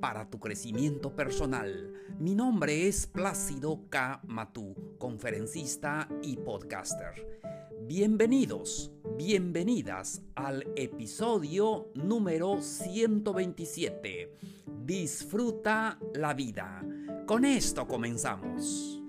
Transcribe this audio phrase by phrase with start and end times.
[0.00, 1.92] para tu crecimiento personal.
[2.18, 4.20] Mi nombre es Plácido K.
[4.26, 7.40] Matú, conferencista y podcaster.
[7.86, 14.36] Bienvenidos, bienvenidas al episodio número 127.
[14.84, 16.84] Disfruta la vida.
[17.26, 19.05] Con esto comenzamos.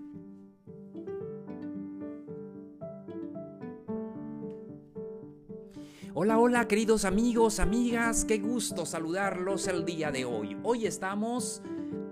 [6.19, 10.57] Hola, hola queridos amigos, amigas, qué gusto saludarlos el día de hoy.
[10.63, 11.61] Hoy estamos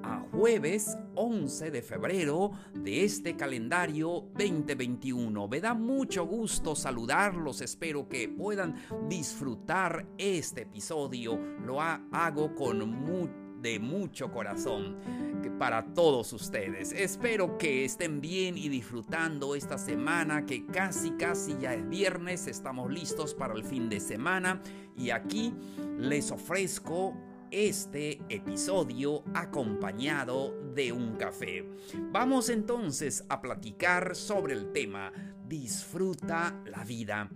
[0.03, 5.47] a jueves 11 de febrero de este calendario 2021.
[5.47, 8.75] Me da mucho gusto saludarlos, espero que puedan
[9.09, 11.39] disfrutar este episodio.
[11.65, 14.95] Lo hago con mucho de mucho corazón
[15.57, 16.91] para todos ustedes.
[16.91, 22.45] Espero que estén bien y disfrutando esta semana que casi casi ya es viernes.
[22.45, 24.61] Estamos listos para el fin de semana
[24.95, 25.51] y aquí
[25.97, 27.17] les ofrezco
[27.49, 31.67] este episodio acompañado de un café.
[32.11, 35.11] Vamos entonces a platicar sobre el tema
[35.47, 37.31] Disfruta la vida.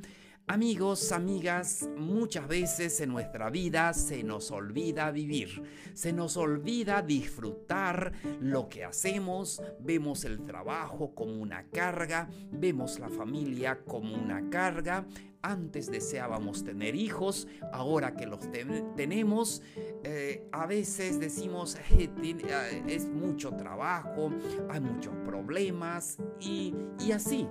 [0.52, 5.62] Amigos, amigas, muchas veces en nuestra vida se nos olvida vivir,
[5.94, 13.10] se nos olvida disfrutar lo que hacemos, vemos el trabajo como una carga, vemos la
[13.10, 15.06] familia como una carga,
[15.44, 18.40] antes deseábamos tener hijos, ahora que los
[18.96, 19.62] tenemos,
[20.04, 24.32] eh, a veces decimos eh, es mucho trabajo,
[24.68, 27.48] hay muchos problemas y, y así.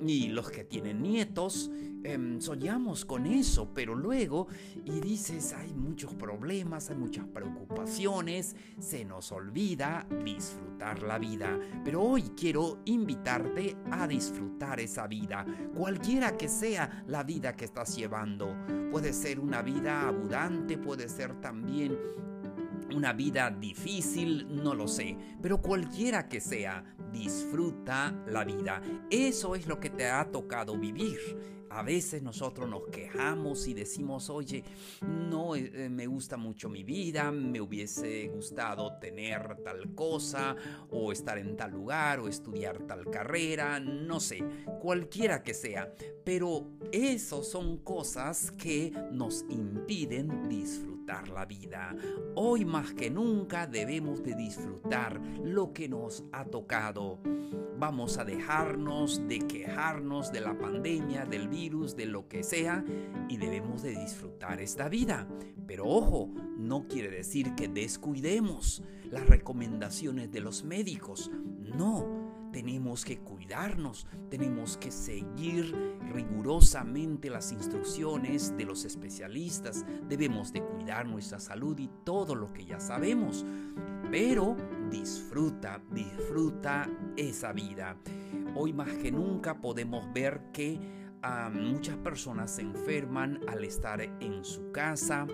[0.00, 1.70] Y los que tienen nietos,
[2.04, 4.46] em, soñamos con eso, pero luego,
[4.84, 11.58] y dices, hay muchos problemas, hay muchas preocupaciones, se nos olvida disfrutar la vida.
[11.84, 17.96] Pero hoy quiero invitarte a disfrutar esa vida, cualquiera que sea la vida que estás
[17.96, 18.54] llevando.
[18.90, 21.96] Puede ser una vida abundante, puede ser también
[22.94, 28.82] una vida difícil, no lo sé, pero cualquiera que sea, disfruta la vida.
[29.10, 31.18] Eso es lo que te ha tocado vivir.
[31.68, 34.64] A veces nosotros nos quejamos y decimos, oye,
[35.02, 40.56] no eh, eh, me gusta mucho mi vida, me hubiese gustado tener tal cosa,
[40.90, 44.42] o estar en tal lugar, o estudiar tal carrera, no sé,
[44.80, 45.92] cualquiera que sea.
[46.24, 51.94] Pero eso son cosas que nos impiden disfrutar la vida.
[52.34, 57.20] Hoy más que nunca debemos de disfrutar lo que nos ha tocado.
[57.78, 62.84] Vamos a dejarnos de quejarnos de la pandemia, del virus, de lo que sea,
[63.28, 65.28] y debemos de disfrutar esta vida.
[65.66, 71.30] Pero ojo, no quiere decir que descuidemos las recomendaciones de los médicos.
[71.76, 72.25] No,
[72.56, 75.74] tenemos que cuidarnos, tenemos que seguir
[76.10, 82.64] rigurosamente las instrucciones de los especialistas, debemos de cuidar nuestra salud y todo lo que
[82.64, 83.44] ya sabemos.
[84.10, 84.56] Pero
[84.90, 87.98] disfruta, disfruta esa vida.
[88.54, 90.80] Hoy más que nunca podemos ver que
[91.22, 95.26] ah, muchas personas se enferman al estar en su casa,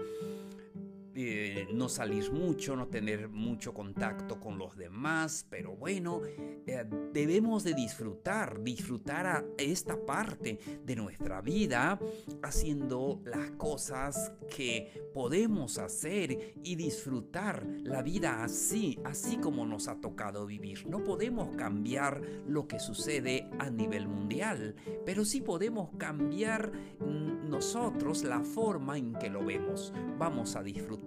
[1.14, 7.64] eh, no salir mucho, no tener mucho contacto con los demás, pero bueno, eh, debemos
[7.64, 11.98] de disfrutar, disfrutar a esta parte de nuestra vida
[12.42, 20.00] haciendo las cosas que podemos hacer y disfrutar la vida así, así como nos ha
[20.00, 20.86] tocado vivir.
[20.86, 28.22] No podemos cambiar lo que sucede a nivel mundial, pero sí podemos cambiar mm, nosotros
[28.24, 29.92] la forma en que lo vemos.
[30.18, 31.01] Vamos a disfrutar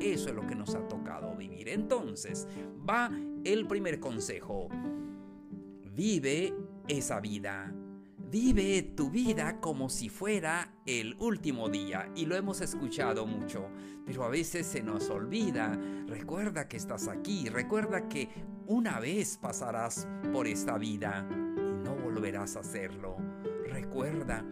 [0.00, 1.68] eso es lo que nos ha tocado vivir.
[1.68, 2.46] Entonces,
[2.88, 3.10] va
[3.44, 4.68] el primer consejo.
[5.94, 6.54] Vive
[6.88, 7.72] esa vida.
[8.30, 12.10] Vive tu vida como si fuera el último día.
[12.14, 13.68] Y lo hemos escuchado mucho,
[14.06, 15.78] pero a veces se nos olvida.
[16.06, 17.48] Recuerda que estás aquí.
[17.48, 18.28] Recuerda que
[18.66, 23.16] una vez pasarás por esta vida y no volverás a hacerlo.
[23.68, 24.44] Recuerda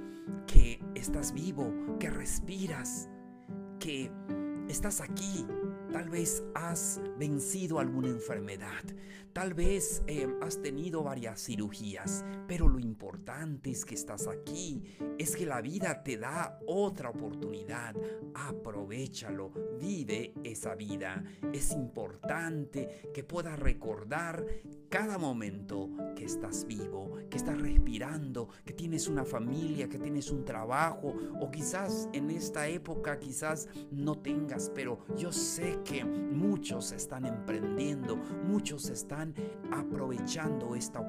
[0.46, 3.08] que estás vivo, que respiras,
[3.78, 4.10] que
[4.72, 5.46] estás aquí
[5.92, 8.82] Tal vez has vencido alguna enfermedad.
[9.34, 12.24] Tal vez eh, has tenido varias cirugías.
[12.46, 14.82] Pero lo importante es que estás aquí.
[15.18, 17.94] Es que la vida te da otra oportunidad.
[18.34, 19.52] Aprovechalo.
[19.78, 21.24] Vive esa vida.
[21.52, 24.44] Es importante que puedas recordar
[24.88, 30.44] cada momento que estás vivo, que estás respirando, que tienes una familia, que tienes un
[30.44, 37.26] trabajo o quizás en esta época quizás no tengas, pero yo sé que muchos están
[37.26, 39.34] emprendiendo, muchos están
[39.70, 41.06] aprovechando esta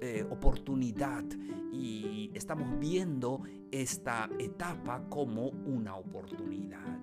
[0.00, 1.24] eh, oportunidad
[1.72, 6.98] y estamos viendo esta etapa como una oportunidad.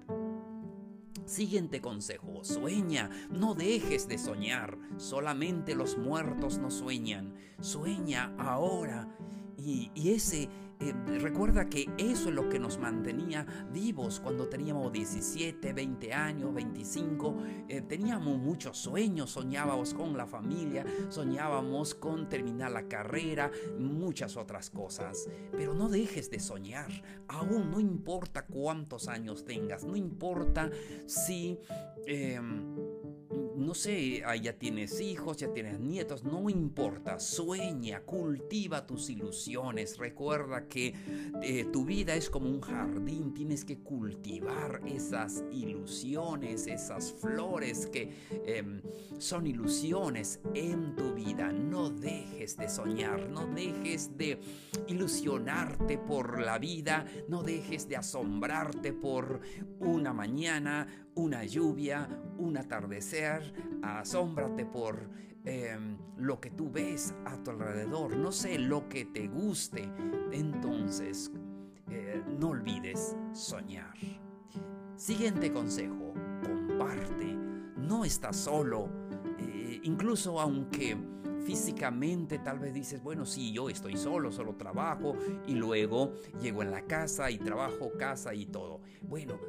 [1.26, 9.08] Siguiente consejo, sueña, no dejes de soñar, solamente los muertos no sueñan, sueña ahora.
[9.58, 10.50] Y, y ese
[10.80, 16.54] eh, recuerda que eso es lo que nos mantenía vivos cuando teníamos 17, 20 años,
[16.54, 17.36] 25.
[17.68, 24.70] Eh, teníamos muchos sueños, soñábamos con la familia, soñábamos con terminar la carrera, muchas otras
[24.70, 25.30] cosas.
[25.52, 26.90] Pero no dejes de soñar,
[27.28, 30.70] aún no importa cuántos años tengas, no importa
[31.06, 31.60] si...
[32.06, 32.99] Em,
[33.60, 39.98] no sé, ah, ya tienes hijos, ya tienes nietos, no importa, sueña, cultiva tus ilusiones,
[39.98, 40.94] recuerda que
[41.44, 48.10] eh, tu vida es como un jardín, tienes que cultivar esas ilusiones, esas flores que
[48.46, 48.82] em,
[49.18, 54.40] son ilusiones en tu vida, no dejes de soñar, no dejes de
[54.88, 59.42] ilusionarte por la vida, no dejes de asombrarte por
[59.80, 60.88] una mañana,
[61.20, 62.08] una lluvia,
[62.38, 65.10] un atardecer, asómbrate por
[65.44, 69.92] em, lo que tú ves a tu alrededor, no sé, lo que te guste.
[70.32, 71.32] Entonces,
[71.90, 73.96] eh, no olvides soñar.
[74.96, 76.14] Siguiente consejo,
[76.44, 77.36] comparte,
[77.78, 78.90] no estás solo,
[79.40, 80.98] eh, incluso aunque
[81.46, 85.16] físicamente tal vez dices, bueno, sí, yo estoy solo, solo trabajo
[85.48, 88.82] y luego llego en la casa y trabajo, casa y todo.
[89.02, 89.40] Bueno,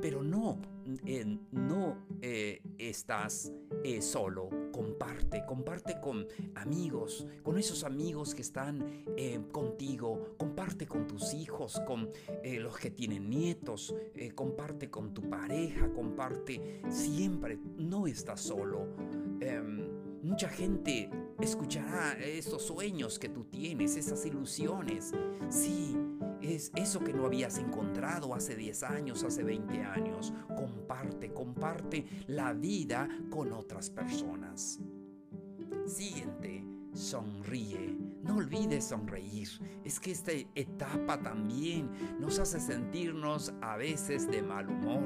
[0.00, 0.58] pero no,
[1.04, 3.52] eh, no eh, estás
[3.82, 9.04] eh, solo, comparte, comparte con amigos, con esos amigos que están
[9.50, 12.10] contigo, comparte con tus hijos, con
[12.44, 13.94] los que tienen nietos,
[14.34, 18.86] comparte con tu pareja, comparte siempre, no estás solo.
[20.26, 21.08] Mucha gente
[21.40, 25.12] escuchará esos sueños que tú tienes, esas ilusiones.
[25.48, 25.96] Sí,
[26.42, 30.34] es eso que no habías encontrado hace 10 años, hace 20 años.
[30.56, 34.80] Comparte, comparte la vida con otras personas.
[35.86, 37.96] Siguiente, sonríe.
[38.26, 39.48] No olvides sonreír.
[39.84, 45.04] Es que esta etapa también nos hace sentirnos a veces de mal humor,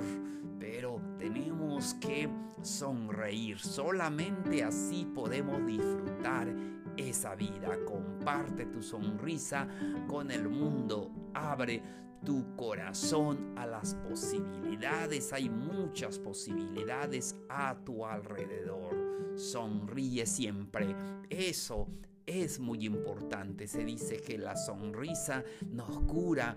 [0.59, 2.31] pero tenemos que
[2.63, 3.59] sonreír.
[3.59, 6.49] Solamente así podemos disfrutar
[6.97, 7.79] esa vida.
[7.85, 9.69] Comparte tu sonrisa
[10.07, 11.11] con el mundo.
[11.35, 11.83] Abre
[12.25, 15.33] tu corazón a las posibilidades.
[15.33, 19.37] Hay muchas posibilidades a tu alrededor.
[19.37, 20.95] Sonríe siempre.
[21.29, 21.87] Eso
[22.27, 23.67] es muy importante.
[23.67, 26.57] Se dice que la sonrisa nos cura,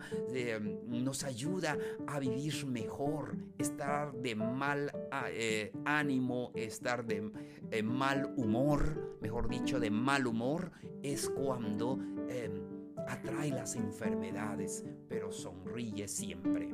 [0.86, 1.78] nos ayuda
[2.08, 4.92] a vivir mejor, estar de mal
[5.30, 7.32] eh, ánimo, estar de
[7.72, 10.72] eh, mal humor, mejor dicho, de mal humor,
[11.02, 12.00] es cuando
[12.30, 12.62] em,
[13.08, 16.70] atrae las enfermedades, pero sonríe siempre.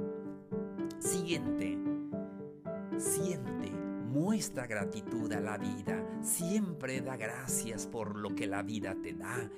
[0.99, 1.77] Siguiente,
[2.97, 3.78] siente
[4.09, 6.03] Muestra gratitud a la vida.
[6.23, 9.51] Siempre da gracias por lo que la vida te da.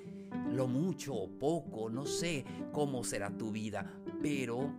[0.52, 2.44] Lo mucho o poco, no sé
[2.74, 3.90] cómo será tu vida,
[4.22, 4.74] pero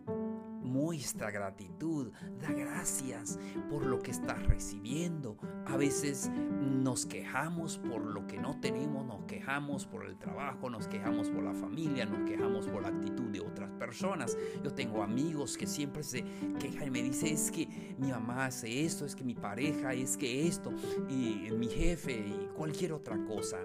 [0.62, 3.38] muestra gratitud, da gracias
[3.68, 5.36] por lo que estás recibiendo.
[5.66, 10.88] A veces nos quejamos por lo que no tenemos, nos quejamos por el trabajo, nos
[10.88, 14.36] quejamos por la familia, nos quejamos por la actitud de otras personas.
[14.62, 16.24] Yo tengo amigos que siempre se
[16.58, 20.16] quejan y me dicen, es que mi mamá hace esto, es que mi pareja, es
[20.16, 20.72] que esto,
[21.08, 23.58] y mi jefe, y cualquier otra cosa.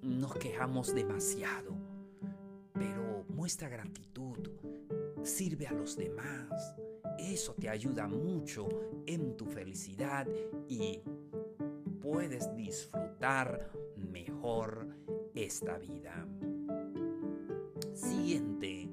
[0.00, 1.76] Nos quejamos demasiado,
[2.72, 4.17] pero muestra gratitud
[5.28, 6.74] sirve a los demás.
[7.18, 8.68] Eso te ayuda mucho
[9.06, 10.26] en tu felicidad
[10.68, 11.02] y
[12.00, 14.88] puedes disfrutar mejor
[15.34, 16.26] esta vida.
[17.92, 18.88] Siguiente,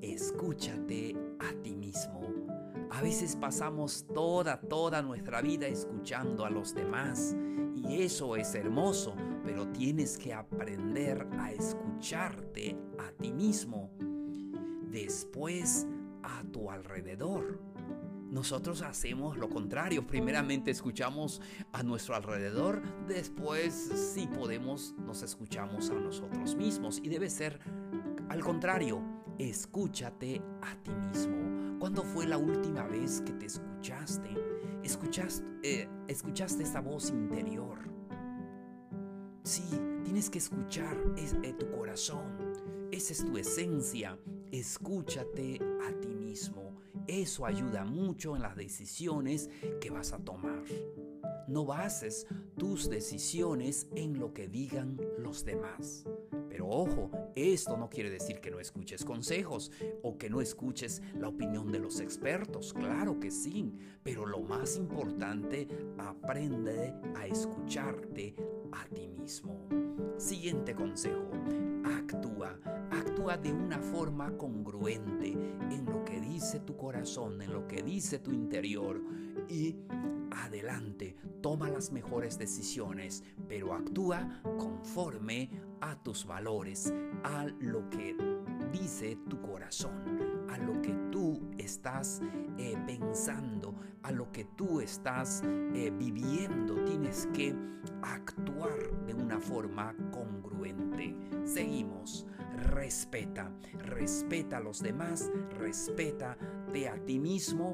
[0.00, 2.20] escúchate a ti mismo.
[2.90, 7.34] A veces pasamos toda, toda nuestra vida escuchando a los demás
[7.74, 9.14] y eso es hermoso,
[9.44, 13.91] pero tienes que aprender a escucharte a ti mismo
[14.92, 15.86] después
[16.22, 17.58] a tu alrededor.
[18.30, 20.06] nosotros hacemos lo contrario.
[20.06, 23.74] Primeramente escuchamos a nuestro alrededor, después
[24.14, 26.98] si podemos nos escuchamos a nosotros mismos.
[27.02, 27.60] Y debe ser
[28.30, 29.02] al contrario,
[29.38, 31.78] escúchate a ti mismo.
[31.78, 34.30] ¿Cuándo fue la última vez que te escuchaste?
[34.82, 37.78] Escuchaste, eh, escuchaste esa voz interior.
[39.42, 39.64] Sí,
[40.04, 42.38] tienes que escuchar es, eh, tu corazón.
[42.90, 44.16] Esa es tu esencia.
[44.52, 46.74] Escúchate a ti mismo.
[47.06, 49.48] Eso ayuda mucho en las decisiones
[49.80, 50.62] que vas a tomar.
[51.48, 52.26] No bases
[52.58, 56.04] tus decisiones en lo que digan los demás.
[56.50, 61.28] Pero ojo, esto no quiere decir que no escuches consejos o que no escuches la
[61.28, 62.74] opinión de los expertos.
[62.74, 65.66] Claro que sí, pero lo más importante,
[65.96, 68.34] aprende a escucharte
[68.70, 69.66] a ti mismo.
[70.18, 71.30] Siguiente consejo,
[71.84, 72.58] actúa.
[73.22, 78.18] Actúa de una forma congruente en lo que dice tu corazón, en lo que dice
[78.18, 79.00] tu interior
[79.48, 79.76] y
[80.32, 85.50] adelante, toma las mejores decisiones, pero actúa conforme
[85.80, 88.16] a tus valores, a lo que
[88.72, 92.20] dice tu corazón, a lo que tú estás
[92.58, 96.74] eh, pensando, a lo que tú estás eh, viviendo.
[96.84, 97.54] Tienes que
[98.02, 98.72] actuar
[99.06, 101.14] de una forma congruente.
[101.44, 102.26] Seguimos.
[102.62, 106.36] Respeta, respeta a los demás, respeta
[106.72, 107.72] de a ti mismo.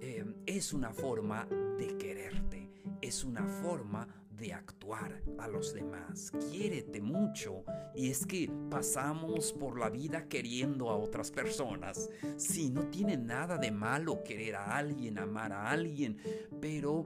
[0.00, 1.46] Eh, es una forma
[1.78, 6.32] de quererte, es una forma de actuar a los demás.
[6.50, 7.64] Quiérete mucho.
[7.94, 12.10] Y es que pasamos por la vida queriendo a otras personas.
[12.36, 16.18] Sí, no tiene nada de malo querer a alguien, amar a alguien,
[16.60, 17.04] pero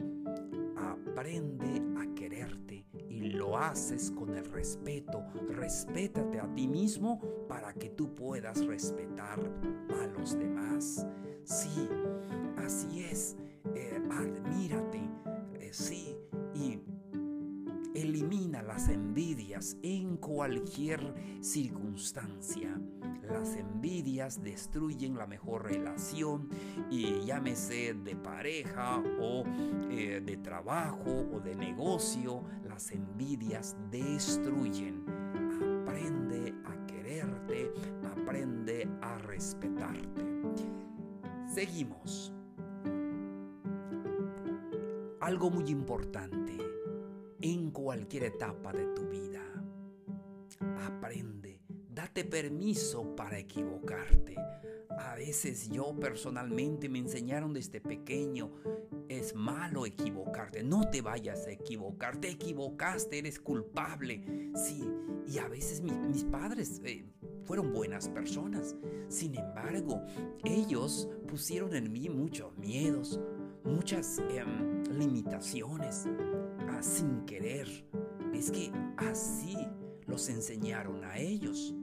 [0.77, 2.88] aprende a quererte
[3.19, 5.25] y lo haces con el respeto.
[5.49, 9.41] Respétate a ti mismo para que tú puedas respetar
[10.01, 11.05] a los demás.
[11.43, 11.89] Sí,
[12.57, 13.37] así es.
[13.75, 15.01] Eh, admírate.
[15.55, 16.17] Eh, sí,
[16.55, 16.81] y
[17.95, 22.81] elimina las envidias en cualquier circunstancia.
[23.31, 26.49] Las envidias destruyen la mejor relación
[26.91, 29.45] y llámese de pareja o
[29.91, 35.05] eh, de trabajo o de negocio, las envidias destruyen.
[35.83, 37.73] Aprende a quererte,
[38.17, 40.25] aprende a respetarte.
[41.47, 42.33] Seguimos.
[45.21, 46.57] Algo muy importante
[47.43, 49.48] en cualquier etapa de tu vida.
[52.09, 54.35] Date permiso para equivocarte.
[54.99, 58.51] A veces yo personalmente me enseñaron desde pequeño,
[59.11, 64.25] es malo equivocarte, no te vayas a equivocar, te equivocaste, eres culpable.
[64.55, 64.89] Sí,
[65.27, 67.05] y a veces mis padres eh,
[67.45, 68.75] fueron buenas personas.
[69.09, 70.03] Sin embargo,
[70.45, 73.21] ellos pusieron en mí muchos miedos,
[73.65, 76.07] muchas em, limitaciones
[76.81, 77.69] sin querer.
[78.33, 79.59] Es que así
[80.07, 81.75] los enseñaron a ellos.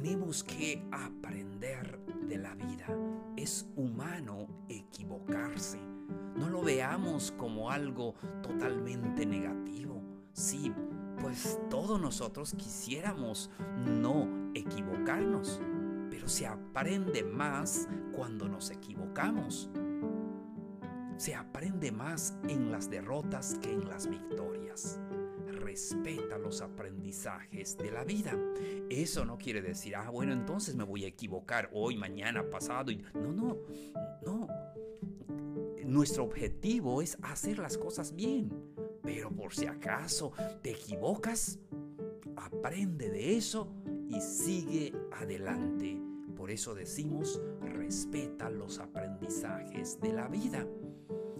[0.00, 2.86] Tenemos que aprender de la vida.
[3.36, 5.80] Es humano equivocarse.
[6.36, 10.00] No lo veamos como algo totalmente negativo.
[10.32, 10.72] Sí,
[11.20, 13.50] pues todos nosotros quisiéramos
[13.88, 15.60] no equivocarnos,
[16.10, 19.68] pero se aprende más cuando nos equivocamos
[21.16, 25.00] se aprende más en las derrotas que en las victorias.
[25.68, 28.34] Respeta los aprendizajes de la vida.
[28.88, 32.90] Eso no quiere decir, ah, bueno, entonces me voy a equivocar hoy, mañana, pasado.
[33.12, 33.58] No, no,
[34.24, 34.48] no.
[35.84, 38.50] Nuestro objetivo es hacer las cosas bien.
[39.02, 40.32] Pero por si acaso
[40.62, 41.58] te equivocas,
[42.34, 43.70] aprende de eso
[44.08, 46.00] y sigue adelante.
[46.34, 50.66] Por eso decimos, respeta los aprendizajes de la vida.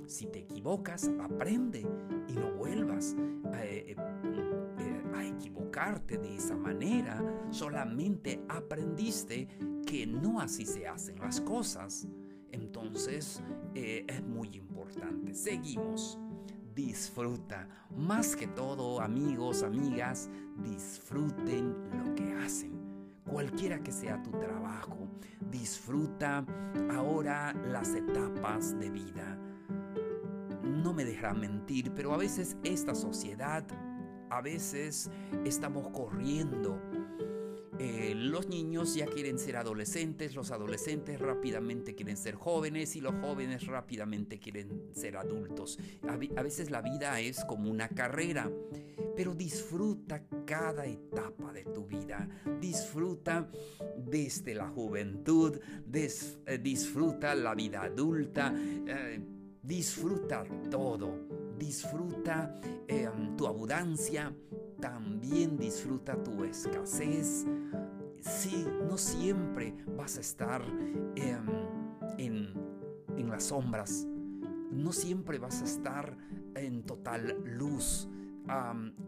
[0.08, 1.86] Si te equivocas, aprende
[2.28, 3.14] y no vuelvas
[3.56, 7.22] eh, eh, a, equivocarte de esa manera.
[7.50, 9.46] Solamente aprendiste
[9.86, 12.08] que no así se hacen las cosas.
[12.52, 13.42] Entonces
[13.74, 15.34] eh, es muy importante.
[15.34, 16.18] Seguimos.
[16.74, 17.68] Disfruta.
[17.94, 20.30] Más que todo, amigos, amigas,
[20.62, 22.72] disfruten lo que hacen.
[23.30, 25.08] Cualquiera que sea tu trabajo,
[25.50, 26.46] disfruta
[26.90, 29.38] ahora las etapas de vida
[30.82, 33.64] no me dejarán mentir, pero a veces esta sociedad,
[34.30, 35.10] a veces
[35.44, 36.80] estamos corriendo
[37.80, 43.14] eh, los niños ya quieren ser adolescentes, los adolescentes rápidamente quieren ser jóvenes y los
[43.20, 45.78] jóvenes rápidamente quieren ser adultos.
[46.08, 48.50] A, veces la vida es como una carrera,
[49.14, 52.28] pero disfruta cada etapa de tu vida.
[52.60, 53.48] Disfruta
[53.96, 55.60] desde la juventud,
[55.92, 59.20] eh, disfruta la vida adulta, eh,
[59.68, 61.28] disfruta todo.
[61.58, 64.34] Disfruta em, tu abundancia,
[64.80, 67.46] también disfruta tu escasez.
[68.20, 70.62] Sí, no siempre vas a estar
[71.16, 71.46] em,
[72.16, 72.54] en,
[73.16, 74.06] en las sombras,
[74.72, 76.16] no siempre vas a estar
[76.54, 78.08] en total luz.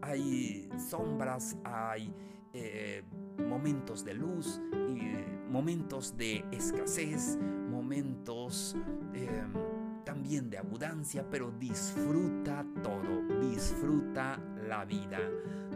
[0.01, 2.13] hay sombras, hay
[2.53, 3.03] eh,
[3.49, 7.37] momentos de luz, y, momentos de escasez,
[7.69, 8.75] momentos
[9.13, 9.70] em,
[10.11, 14.37] también de abundancia, pero disfruta todo, disfruta
[14.67, 15.19] la vida.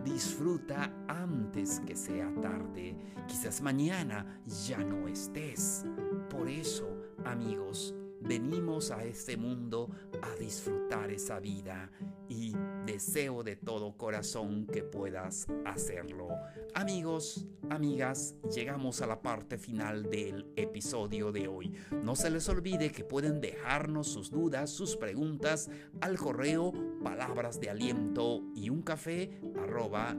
[0.03, 2.97] Disfruta antes que sea tarde.
[3.29, 5.85] Quizás mañana ya no estés.
[6.29, 6.85] Por eso,
[7.23, 9.89] amigos, venimos a este mundo
[10.21, 11.91] a disfrutar esa vida
[12.27, 12.53] y
[12.85, 16.29] deseo de todo corazón que puedas hacerlo.
[16.73, 21.73] Amigos, amigas, llegamos a la parte final del episodio de hoy.
[22.03, 25.69] No se les olvide que pueden dejarnos sus dudas, sus preguntas
[26.01, 30.15] al correo palabras de aliento y un café arroba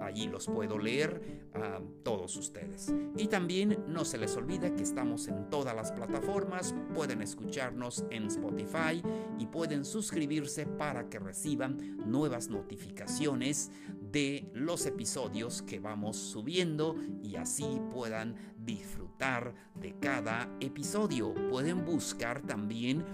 [0.00, 2.92] Allí los puedo leer a todos ustedes.
[3.16, 6.74] Y también no se les olvide que estamos en todas las plataformas.
[6.94, 9.02] Pueden escucharnos en Spotify
[9.38, 13.70] y pueden suscribirse para que reciban nuevas notificaciones
[14.12, 21.34] de los episodios que vamos subiendo y así puedan disfrutar de cada episodio.
[21.50, 23.04] Pueden buscar también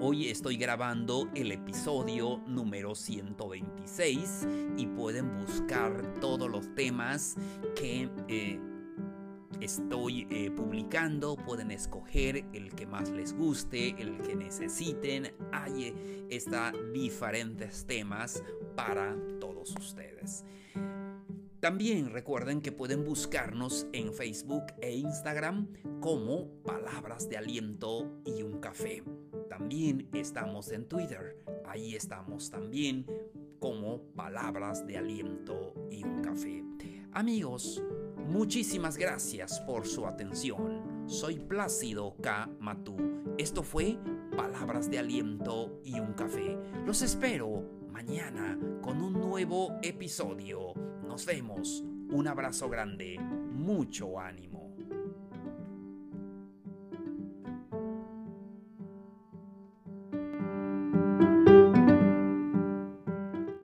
[0.00, 7.34] Hoy estoy grabando el episodio número 126 y pueden buscar todos los temas
[7.74, 8.60] que eh,
[9.60, 11.34] estoy eh, publicando.
[11.34, 15.34] Pueden escoger el que más les guste, el que necesiten.
[15.50, 18.44] Hay eh, está diferentes temas
[18.76, 20.44] para todos ustedes.
[21.58, 25.66] También recuerden que pueden buscarnos en Facebook e Instagram
[26.00, 29.02] como Palabras de Aliento y un Café.
[29.48, 31.36] También estamos en Twitter.
[31.66, 33.06] Ahí estamos también
[33.58, 36.64] como Palabras de Aliento y un Café.
[37.12, 37.82] Amigos,
[38.26, 41.08] muchísimas gracias por su atención.
[41.08, 42.50] Soy Plácido K.
[42.60, 42.96] Matú.
[43.38, 43.98] Esto fue
[44.36, 46.56] Palabras de Aliento y un Café.
[46.86, 50.74] Los espero mañana con un nuevo episodio.
[51.06, 51.82] Nos vemos.
[52.10, 53.18] Un abrazo grande.
[53.18, 54.57] Mucho ánimo.